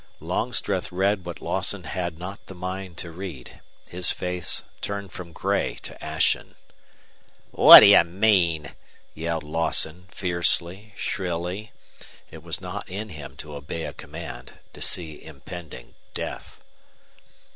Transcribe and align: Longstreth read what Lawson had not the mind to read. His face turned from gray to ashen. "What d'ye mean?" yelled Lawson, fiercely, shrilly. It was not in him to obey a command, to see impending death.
Longstreth 0.19 0.91
read 0.91 1.27
what 1.27 1.41
Lawson 1.43 1.83
had 1.83 2.17
not 2.17 2.47
the 2.47 2.55
mind 2.55 2.97
to 2.97 3.11
read. 3.11 3.61
His 3.87 4.11
face 4.11 4.63
turned 4.81 5.11
from 5.11 5.31
gray 5.31 5.75
to 5.83 6.03
ashen. 6.03 6.55
"What 7.51 7.81
d'ye 7.81 8.01
mean?" 8.01 8.71
yelled 9.13 9.43
Lawson, 9.43 10.07
fiercely, 10.09 10.95
shrilly. 10.97 11.71
It 12.31 12.41
was 12.41 12.59
not 12.59 12.89
in 12.89 13.09
him 13.09 13.37
to 13.45 13.53
obey 13.53 13.83
a 13.83 13.93
command, 13.93 14.53
to 14.73 14.81
see 14.81 15.23
impending 15.23 15.93
death. 16.15 16.59